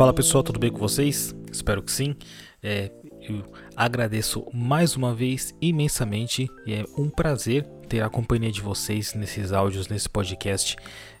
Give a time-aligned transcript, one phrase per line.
[0.00, 1.34] Fala pessoal, tudo bem com vocês?
[1.52, 2.16] Espero que sim.
[2.62, 3.44] É, eu
[3.76, 9.88] agradeço mais uma vez imensamente é um prazer ter a companhia de vocês nesses áudios,
[9.88, 10.74] nesse podcast.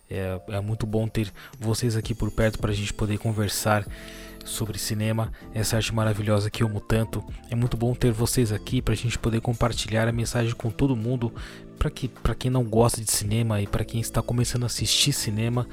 [0.08, 3.86] É, é muito bom ter vocês aqui por perto para a gente poder conversar
[4.46, 7.22] sobre cinema, essa arte maravilhosa que eu amo tanto.
[7.50, 10.96] É muito bom ter vocês aqui para a gente poder compartilhar a mensagem com todo
[10.96, 11.30] mundo,
[11.78, 15.68] para que quem não gosta de cinema e para quem está começando a assistir cinema,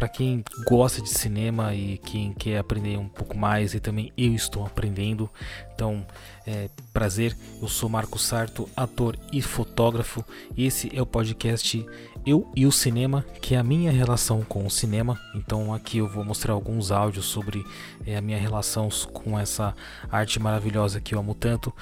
[0.00, 4.32] para quem gosta de cinema e quem quer aprender um pouco mais e também eu
[4.32, 5.28] estou aprendendo.
[5.74, 6.06] Então,
[6.46, 7.36] é prazer.
[7.60, 10.24] Eu sou Marcos Sarto, ator e fotógrafo.
[10.56, 11.84] Esse é o podcast
[12.24, 15.20] Eu e o Cinema, que é a minha relação com o cinema.
[15.34, 17.62] Então, aqui eu vou mostrar alguns áudios sobre
[18.06, 19.74] é, a minha relação com essa
[20.10, 21.74] arte maravilhosa que eu amo tanto.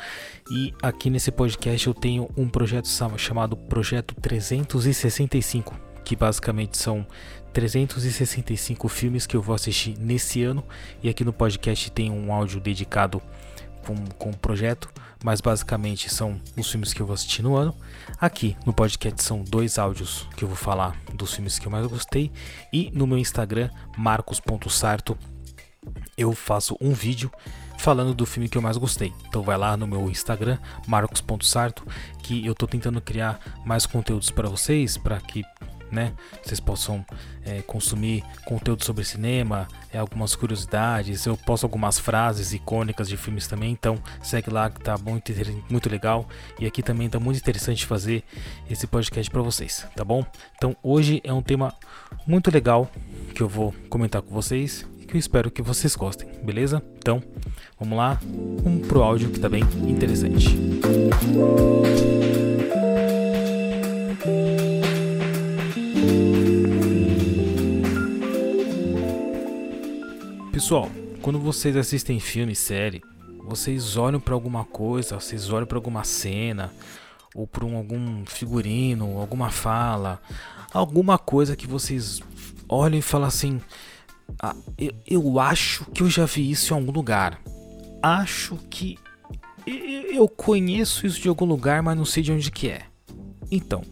[0.51, 7.07] E aqui nesse podcast eu tenho um projeto chamado Projeto 365 que basicamente são
[7.53, 10.65] 365 filmes que eu vou assistir nesse ano.
[11.03, 13.23] E aqui no podcast tem um áudio dedicado
[13.85, 14.91] com, com o projeto,
[15.25, 17.75] mas basicamente são os filmes que eu vou assistir no ano.
[18.21, 21.87] Aqui no podcast são dois áudios que eu vou falar dos filmes que eu mais
[21.87, 22.31] gostei.
[22.73, 25.17] E no meu Instagram, marcos.sarto,
[26.17, 27.31] eu faço um vídeo
[27.79, 29.13] falando do filme que eu mais gostei.
[29.27, 31.87] Então vai lá no meu Instagram, marcos.sarto,
[32.23, 35.45] que eu estou tentando criar mais conteúdos para vocês, para que
[35.91, 36.13] né?
[36.43, 37.05] Vocês possam
[37.45, 41.27] é, consumir conteúdo sobre cinema, é, algumas curiosidades.
[41.27, 45.33] Eu posto algumas frases icônicas de filmes também, então segue lá que tá muito,
[45.71, 46.29] muito legal.
[46.59, 48.23] E aqui também tá muito interessante fazer
[48.69, 50.25] esse podcast para vocês, tá bom?
[50.57, 51.75] Então hoje é um tema
[52.27, 52.91] muito legal
[53.35, 56.83] que eu vou comentar com vocês e que eu espero que vocês gostem, beleza?
[56.99, 57.23] Então
[57.79, 58.21] vamos lá,
[58.63, 60.57] vamos pro áudio que tá bem interessante.
[61.29, 62.48] Música
[70.59, 70.91] Pessoal,
[71.23, 73.01] quando vocês assistem filme, série,
[73.45, 76.75] vocês olham para alguma coisa, vocês olham para alguma cena,
[77.33, 80.21] ou para um, algum figurino, alguma fala,
[80.73, 82.21] alguma coisa que vocês
[82.69, 83.61] olham e falam assim:
[84.43, 87.41] ah, eu, eu acho que eu já vi isso em algum lugar.
[88.03, 88.99] Acho que
[89.65, 92.83] eu conheço isso de algum lugar, mas não sei de onde que é.
[93.49, 93.85] Então,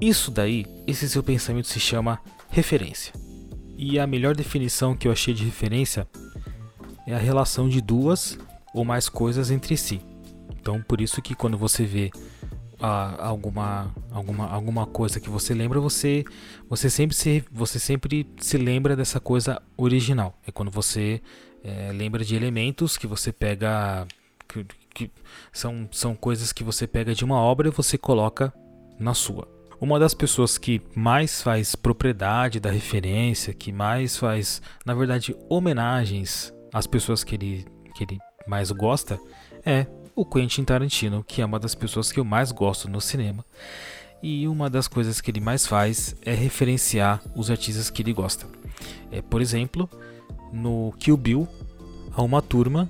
[0.00, 3.25] isso daí, esse seu pensamento se chama referência.
[3.76, 6.08] E a melhor definição que eu achei de referência
[7.06, 8.38] é a relação de duas
[8.74, 10.00] ou mais coisas entre si.
[10.58, 12.10] Então, por isso que quando você vê
[12.80, 16.24] ah, alguma, alguma, alguma coisa que você lembra, você,
[16.68, 20.38] você, sempre se, você sempre se lembra dessa coisa original.
[20.46, 21.22] É quando você
[21.62, 24.06] é, lembra de elementos que você pega.
[24.48, 24.64] Que,
[24.94, 25.10] que
[25.52, 28.52] são, são coisas que você pega de uma obra e você coloca
[28.98, 29.55] na sua.
[29.80, 36.52] Uma das pessoas que mais faz propriedade da referência, que mais faz, na verdade, homenagens
[36.72, 39.18] às pessoas que ele, que ele mais gosta,
[39.64, 43.44] é o Quentin Tarantino, que é uma das pessoas que eu mais gosto no cinema.
[44.22, 48.46] E uma das coisas que ele mais faz é referenciar os artistas que ele gosta.
[49.10, 49.88] É, por exemplo,
[50.52, 51.46] no Kill Bill,
[52.14, 52.88] a uma turma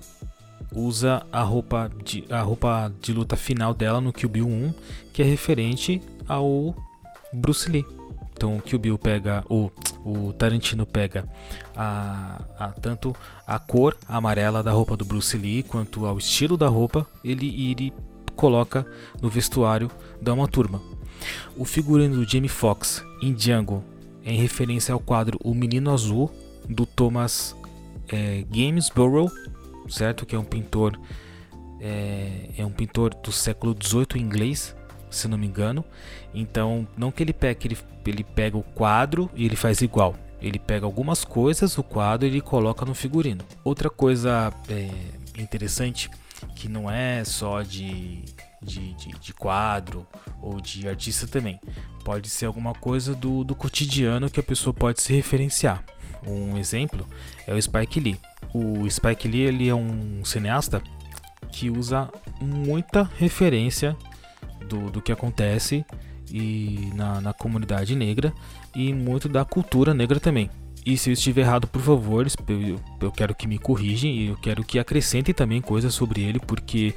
[0.72, 4.74] usa a roupa de, a roupa de luta final dela no Kill Bill 1,
[5.12, 6.74] que é referente ao
[7.32, 7.84] Bruce Lee.
[8.32, 9.70] Então o Kill Bill pega, o,
[10.04, 11.26] o Tarantino pega
[11.74, 13.16] a, a, tanto
[13.46, 17.92] a cor amarela da roupa do Bruce Lee quanto ao estilo da roupa, ele, ele
[18.34, 18.86] coloca
[19.22, 20.82] no vestuário da uma turma.
[21.56, 23.82] O figurino do Jamie Foxx em Django
[24.22, 26.30] é em referência ao quadro O Menino Azul
[26.68, 27.56] do Thomas
[28.08, 29.30] é, Gainsborough,
[29.88, 30.26] certo?
[30.26, 30.98] Que é um pintor
[31.80, 34.76] é, é um pintor do século XVIII inglês
[35.16, 35.84] se não me engano.
[36.34, 40.14] Então, não que ele pegue, ele, ele pega o quadro e ele faz igual.
[40.40, 43.44] Ele pega algumas coisas, o quadro, e ele coloca no figurino.
[43.64, 44.90] Outra coisa é,
[45.40, 46.10] interessante,
[46.54, 48.22] que não é só de,
[48.62, 50.06] de, de, de, quadro
[50.42, 51.58] ou de artista também.
[52.04, 55.82] Pode ser alguma coisa do, do cotidiano que a pessoa pode se referenciar.
[56.26, 57.06] Um exemplo
[57.46, 58.20] é o Spike Lee.
[58.52, 60.82] O Spike Lee ele é um cineasta
[61.50, 62.10] que usa
[62.40, 63.96] muita referência
[64.66, 65.84] do, do que acontece
[66.30, 68.32] e na, na comunidade negra
[68.74, 70.50] e muito da cultura negra também.
[70.84, 74.36] E se eu estiver errado, por favor, eu, eu quero que me corrigem e eu
[74.36, 76.94] quero que acrescentem também coisas sobre ele, porque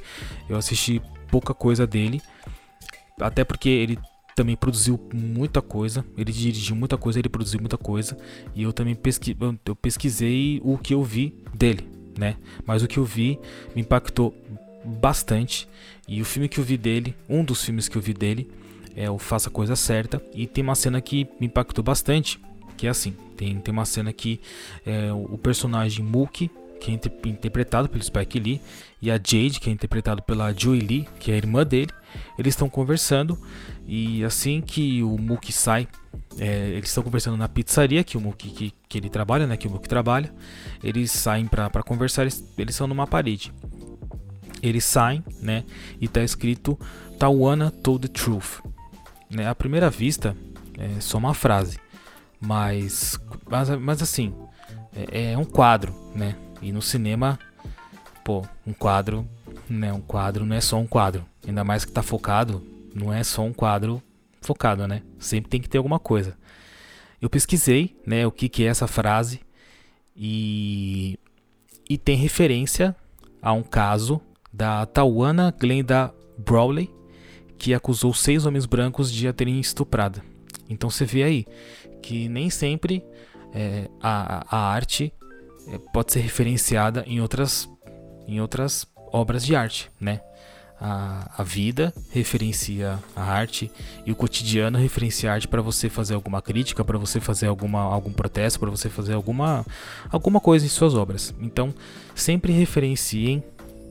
[0.48, 2.22] eu assisti pouca coisa dele,
[3.20, 3.98] até porque ele
[4.36, 8.16] também produziu muita coisa, ele dirigiu muita coisa, ele produziu muita coisa,
[8.54, 9.36] e eu também pesqui,
[9.66, 12.36] eu pesquisei o que eu vi dele, né?
[12.64, 13.40] Mas o que eu vi
[13.74, 14.32] me impactou
[14.84, 15.68] bastante.
[16.08, 18.50] E o filme que eu vi dele, um dos filmes que eu vi dele,
[18.96, 20.22] é o Faça a Coisa Certa.
[20.34, 22.40] E tem uma cena que me impactou bastante,
[22.76, 24.40] que é assim: tem, tem uma cena que
[24.84, 26.50] é, o personagem Mookie,
[26.80, 26.94] que é
[27.28, 28.60] interpretado pelo Spike Lee,
[29.02, 31.90] e a Jade, que é interpretado pela Joey Lee, que é a irmã dele,
[32.38, 33.38] eles estão conversando
[33.86, 35.86] e assim que o Mookie sai,
[36.38, 39.66] é, eles estão conversando na pizzaria que o Mookie que, que ele trabalha, né, que
[39.66, 40.32] o Mookie trabalha,
[40.82, 43.52] eles saem para conversar, eles, eles são numa parede.
[44.62, 45.64] Eles saem, né,
[46.00, 46.78] e tá escrito
[47.18, 48.60] Tawana told the truth.
[49.30, 50.36] Né, à primeira vista,
[50.78, 51.78] é só uma frase,
[52.40, 53.18] mas,
[53.48, 54.34] mas, mas assim,
[55.12, 57.38] é, é um quadro, né, e no cinema,
[58.24, 59.26] pô, um quadro,
[59.68, 62.62] né, um quadro não é só um quadro, ainda mais que tá focado,
[62.94, 64.02] não é só um quadro
[64.40, 65.02] focado, né?
[65.18, 66.36] Sempre tem que ter alguma coisa.
[67.20, 69.40] Eu pesquisei, né, o que, que é essa frase
[70.16, 71.18] e,
[71.88, 72.96] e tem referência
[73.42, 74.20] a um caso
[74.52, 76.90] da Tawana Glenda Brawley,
[77.58, 80.22] que acusou seis homens brancos de a terem estuprado.
[80.68, 81.46] Então você vê aí
[82.02, 83.04] que nem sempre
[83.52, 85.12] é, a, a arte
[85.68, 87.68] é, pode ser referenciada em outras,
[88.26, 90.20] em outras obras de arte, né?
[90.82, 93.70] A, a vida referencia a arte
[94.06, 97.82] e o cotidiano referencia a arte para você fazer alguma crítica, para você fazer alguma,
[97.82, 99.66] algum protesto, para você fazer alguma,
[100.10, 101.34] alguma coisa em suas obras.
[101.38, 101.74] Então,
[102.14, 103.44] sempre referenciem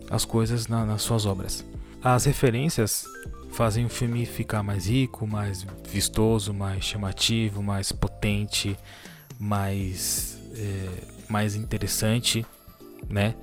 [0.10, 1.66] as coisas na, nas suas obras.
[2.04, 3.06] As referências
[3.52, 8.78] fazem o filme ficar mais rico, mais vistoso, mais chamativo, mais potente,
[9.40, 10.90] mais, é,
[11.30, 12.46] mais interessante,
[13.10, 13.36] né?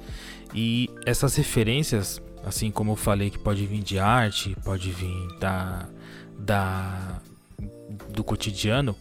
[0.54, 5.88] E essas referências, assim como eu falei que pode vir de arte, pode vir da,
[6.38, 7.20] da
[8.10, 8.96] do cotidiano,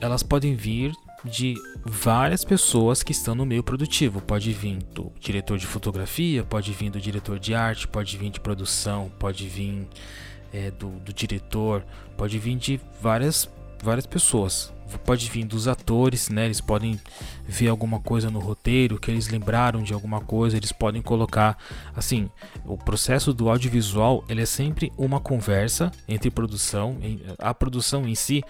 [0.00, 0.92] elas podem vir
[1.24, 1.54] de
[1.84, 4.20] várias pessoas que estão no meio produtivo.
[4.20, 8.40] Pode vir do diretor de fotografia, pode vir do diretor de arte, pode vir de
[8.40, 9.88] produção, pode vir
[10.52, 11.84] é, do, do diretor,
[12.16, 13.48] pode vir de várias,
[13.82, 14.72] várias pessoas.
[15.04, 16.44] Pode vir dos atores, né?
[16.44, 17.00] Eles podem
[17.48, 21.58] ver alguma coisa no roteiro que eles lembraram de alguma coisa, eles podem colocar
[21.96, 22.30] assim.
[22.64, 26.98] O processo do audiovisual ele é sempre uma conversa entre produção,
[27.38, 28.44] a produção em si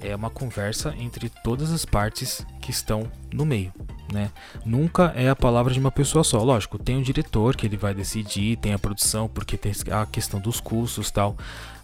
[0.00, 3.72] é uma conversa entre todas as partes que estão no meio,
[4.12, 4.30] né?
[4.64, 6.42] Nunca é a palavra de uma pessoa só.
[6.42, 10.40] Lógico, tem o diretor que ele vai decidir, tem a produção porque tem a questão
[10.40, 11.36] dos custos, tal.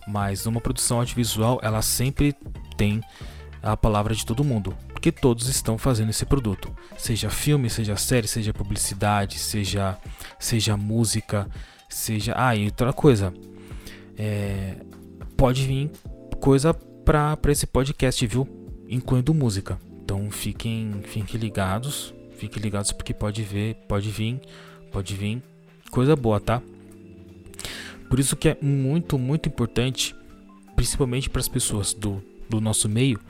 [0.06, 2.34] Mas numa produção audiovisual, ela sempre
[2.76, 3.00] tem
[3.62, 8.28] a palavra de todo mundo, porque todos estão fazendo esse produto, seja filme, seja série,
[8.28, 9.98] seja publicidade, seja
[10.38, 11.48] seja música,
[11.88, 13.32] seja ah e outra coisa,
[14.18, 14.74] é,
[15.34, 15.90] pode vir
[16.38, 18.48] coisa para esse podcast, viu?
[18.88, 19.78] Incluindo música.
[20.02, 24.40] Então fiquem, fiquem ligados, fiquem ligados porque pode ver, pode vir,
[24.90, 25.42] pode vir
[25.90, 26.62] coisa boa, tá?
[28.08, 30.14] Por isso que é muito, muito importante,
[30.74, 33.20] principalmente para as pessoas do, do nosso meio,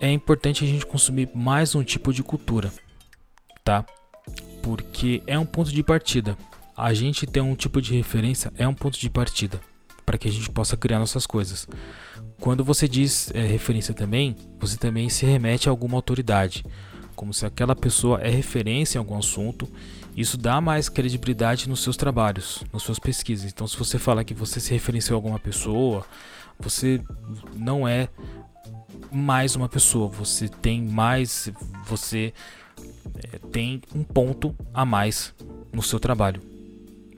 [0.00, 2.70] é importante a gente consumir mais um tipo de cultura,
[3.64, 3.84] tá?
[4.62, 6.36] Porque é um ponto de partida.
[6.76, 9.60] A gente ter um tipo de referência é um ponto de partida
[10.06, 11.68] para que a gente possa criar nossas coisas.
[12.40, 16.64] Quando você diz é, referência também, você também se remete a alguma autoridade,
[17.16, 19.68] como se aquela pessoa é referência em algum assunto.
[20.16, 23.50] Isso dá mais credibilidade nos seus trabalhos, nas suas pesquisas.
[23.50, 26.06] Então, se você fala que você se referenciou a alguma pessoa,
[26.58, 27.02] você
[27.54, 28.08] não é
[29.10, 31.50] mais uma pessoa, você tem mais,
[31.84, 32.32] você
[33.32, 35.34] é, tem um ponto a mais
[35.72, 36.55] no seu trabalho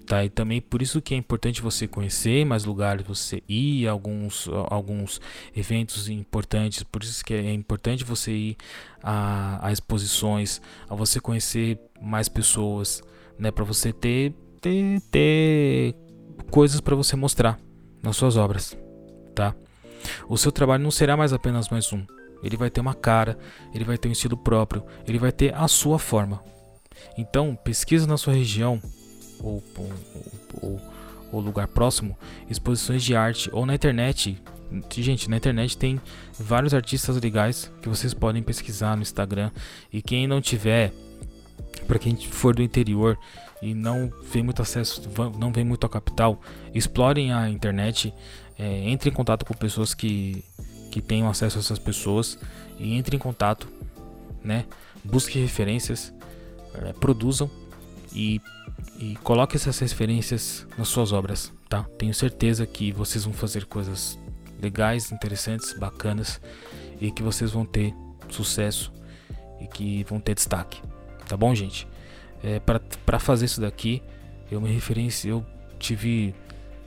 [0.09, 0.25] tá?
[0.25, 4.49] E também por isso que é importante você conhecer mais lugares, você ir a alguns,
[4.71, 5.21] alguns
[5.55, 8.57] eventos importantes, por isso que é importante você ir
[9.03, 13.03] a, a exposições, a você conhecer mais pessoas,
[13.39, 13.51] né?
[13.51, 15.95] Para você ter, ter, ter
[16.51, 17.61] coisas para você mostrar
[18.03, 18.77] nas suas obras,
[19.35, 19.55] tá?
[20.27, 22.03] O seu trabalho não será mais apenas mais um.
[22.43, 23.37] Ele vai ter uma cara,
[23.75, 26.43] ele vai ter um estilo próprio, ele vai ter a sua forma.
[27.17, 28.81] Então, pesquisa na sua região,
[29.41, 29.63] ou,
[30.61, 30.81] ou,
[31.33, 32.17] ou, lugar próximo,
[32.49, 34.41] exposições de arte ou na internet.
[34.91, 36.01] Gente, na internet tem
[36.39, 39.51] vários artistas legais que vocês podem pesquisar no Instagram.
[39.93, 40.93] E quem não tiver,
[41.87, 43.19] para quem for do interior
[43.63, 45.03] e não vem muito acesso,
[45.39, 46.41] não vem muito a capital,
[46.75, 48.13] explorem a internet,
[48.59, 50.45] é, entre em contato com pessoas que,
[50.91, 52.39] que tenham acesso a essas pessoas
[52.79, 53.69] e entre em contato,
[54.43, 54.65] né?
[55.05, 56.13] Busque referências,
[56.75, 57.51] é, produzam
[58.13, 58.41] e
[58.99, 61.85] e coloque essas referências nas suas obras, tá?
[61.99, 64.19] Tenho certeza que vocês vão fazer coisas
[64.61, 66.41] legais, interessantes, bacanas
[67.01, 67.95] e que vocês vão ter
[68.29, 68.93] sucesso
[69.61, 70.83] e que vão ter destaque,
[71.29, 71.87] tá bom, gente?
[72.43, 74.03] É, para fazer isso daqui,
[74.51, 75.45] eu me referência, eu
[75.79, 76.35] tive,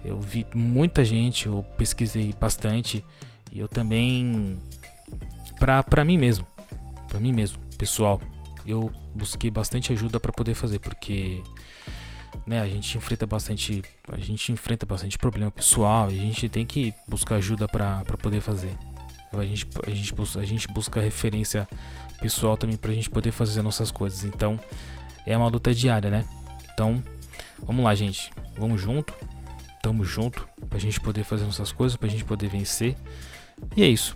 [0.04, 3.04] eu vi muita gente, eu pesquisei bastante
[3.52, 4.58] e eu também
[5.90, 6.48] pra mim mesmo.
[7.08, 8.20] Pra mim mesmo, pessoal.
[8.66, 11.42] Eu busquei bastante ajuda para poder fazer, porque
[12.46, 16.66] né, a gente enfrenta bastante, a gente enfrenta bastante problema pessoal, e a gente tem
[16.66, 18.76] que buscar ajuda para poder fazer.
[19.34, 21.68] A gente, a, gente, a gente busca referência
[22.20, 24.26] pessoal também pra gente poder fazer nossas coisas.
[24.26, 24.60] Então,
[25.26, 26.26] é uma luta diária, né?
[26.74, 27.02] Então,
[27.60, 28.32] vamos lá, gente.
[28.58, 29.14] Vamos junto.
[29.82, 32.96] Tamo junto pra gente poder fazer nossas coisas, pra gente poder vencer.
[33.76, 34.16] E é isso.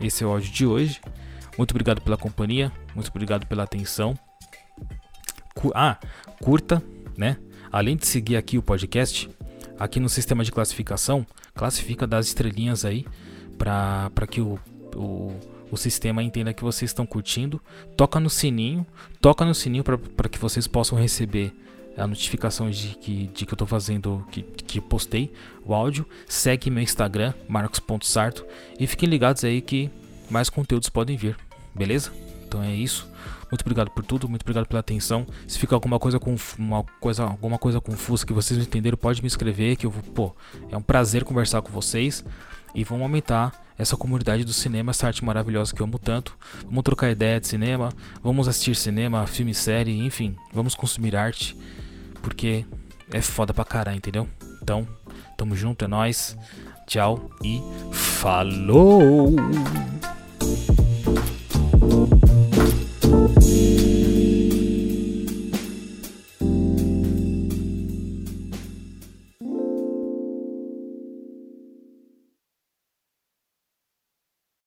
[0.00, 1.00] Esse é o áudio de hoje.
[1.56, 4.18] Muito obrigado pela companhia, muito obrigado pela atenção.
[5.74, 5.98] Ah,
[6.40, 6.82] curta,
[7.16, 7.36] né?
[7.70, 9.28] Além de seguir aqui o podcast,
[9.78, 13.06] aqui no sistema de classificação, classifica das estrelinhas aí
[13.58, 14.58] para que o,
[14.96, 15.32] o,
[15.70, 17.60] o, sistema entenda que vocês estão curtindo.
[17.96, 18.86] Toca no sininho,
[19.20, 21.52] toca no sininho para que vocês possam receber
[21.96, 25.32] a notificação de que, de que eu estou fazendo, que, que postei
[25.64, 26.06] o áudio.
[26.26, 28.46] Segue meu Instagram, marcos.sarto,
[28.78, 29.90] e fiquem ligados aí que
[30.32, 31.36] mais conteúdos podem vir,
[31.74, 32.12] beleza?
[32.46, 33.08] Então é isso.
[33.50, 35.26] Muito obrigado por tudo, muito obrigado pela atenção.
[35.46, 36.20] Se fica alguma coisa
[36.58, 40.02] uma coisa, alguma coisa confusa que vocês não entenderam, pode me escrever que eu vou,
[40.02, 40.36] pô,
[40.70, 42.24] é um prazer conversar com vocês
[42.74, 46.36] e vamos aumentar essa comunidade do cinema, essa arte maravilhosa que eu amo tanto.
[46.64, 47.90] Vamos trocar ideia de cinema,
[48.22, 51.56] vamos assistir cinema, filme, série, enfim, vamos consumir arte,
[52.22, 52.64] porque
[53.12, 54.28] é foda pra caralho, entendeu?
[54.62, 54.86] Então,
[55.36, 56.36] tamo junto, é nóis.
[56.86, 59.34] Tchau e falou!